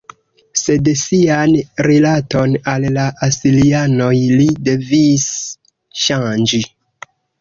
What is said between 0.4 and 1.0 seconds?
Sed